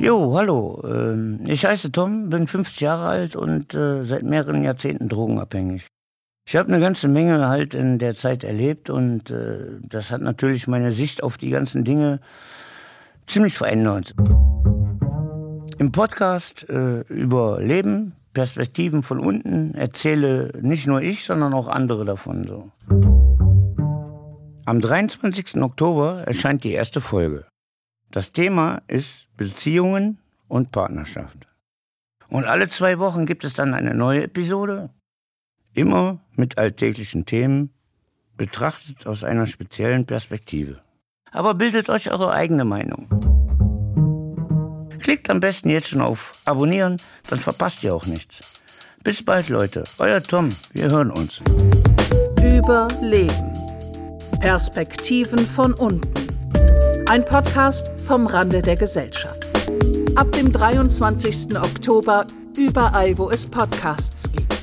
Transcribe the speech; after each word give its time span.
Jo, 0.00 0.32
hallo. 0.36 0.80
Ähm, 0.84 1.40
ich 1.46 1.64
heiße 1.64 1.90
Tom, 1.90 2.28
bin 2.28 2.46
50 2.46 2.80
Jahre 2.80 3.08
alt 3.08 3.34
und 3.34 3.74
äh, 3.74 4.04
seit 4.04 4.22
mehreren 4.22 4.62
Jahrzehnten 4.62 5.08
drogenabhängig. 5.08 5.88
Ich 6.46 6.54
habe 6.54 6.68
eine 6.68 6.80
ganze 6.80 7.08
Menge 7.08 7.48
halt 7.48 7.74
in 7.74 7.98
der 7.98 8.14
Zeit 8.14 8.44
erlebt 8.44 8.90
und 8.90 9.30
äh, 9.30 9.80
das 9.82 10.12
hat 10.12 10.20
natürlich 10.20 10.68
meine 10.68 10.92
Sicht 10.92 11.22
auf 11.22 11.36
die 11.36 11.50
ganzen 11.50 11.82
Dinge 11.82 12.20
ziemlich 13.26 13.58
verändert. 13.58 14.14
Im 15.78 15.90
Podcast 15.90 16.68
äh, 16.70 17.00
über 17.08 17.60
Leben, 17.60 18.14
Perspektiven 18.34 19.02
von 19.02 19.18
unten 19.18 19.74
erzähle 19.74 20.52
nicht 20.62 20.86
nur 20.86 21.02
ich, 21.02 21.24
sondern 21.24 21.52
auch 21.52 21.66
andere 21.66 22.04
davon. 22.04 22.46
So. 22.46 22.70
Am 24.64 24.80
23. 24.80 25.60
Oktober 25.60 26.22
erscheint 26.24 26.62
die 26.62 26.72
erste 26.72 27.00
Folge. 27.00 27.46
Das 28.10 28.32
Thema 28.32 28.80
ist 28.86 29.28
Beziehungen 29.36 30.18
und 30.48 30.72
Partnerschaft. 30.72 31.46
Und 32.28 32.44
alle 32.44 32.68
zwei 32.68 32.98
Wochen 32.98 33.26
gibt 33.26 33.44
es 33.44 33.54
dann 33.54 33.74
eine 33.74 33.94
neue 33.94 34.24
Episode, 34.24 34.90
immer 35.74 36.18
mit 36.34 36.56
alltäglichen 36.56 37.26
Themen, 37.26 37.70
betrachtet 38.36 39.06
aus 39.06 39.24
einer 39.24 39.46
speziellen 39.46 40.06
Perspektive. 40.06 40.80
Aber 41.32 41.54
bildet 41.54 41.90
euch 41.90 42.10
eure 42.10 42.32
eigene 42.32 42.64
Meinung. 42.64 43.08
Klickt 45.00 45.28
am 45.28 45.40
besten 45.40 45.68
jetzt 45.68 45.88
schon 45.88 46.00
auf 46.00 46.32
Abonnieren, 46.46 46.96
dann 47.28 47.38
verpasst 47.38 47.84
ihr 47.84 47.94
auch 47.94 48.06
nichts. 48.06 48.62
Bis 49.04 49.22
bald, 49.22 49.48
Leute. 49.48 49.84
Euer 49.98 50.22
Tom. 50.22 50.48
Wir 50.72 50.90
hören 50.90 51.10
uns. 51.10 51.40
Überleben. 52.42 53.52
Perspektiven 54.40 55.38
von 55.38 55.74
unten. 55.74 56.17
Ein 57.08 57.24
Podcast 57.24 57.90
vom 58.06 58.26
Rande 58.26 58.60
der 58.60 58.76
Gesellschaft. 58.76 59.42
Ab 60.14 60.30
dem 60.32 60.52
23. 60.52 61.56
Oktober 61.56 62.26
überall, 62.54 63.16
wo 63.16 63.30
es 63.30 63.46
Podcasts 63.46 64.30
gibt. 64.30 64.57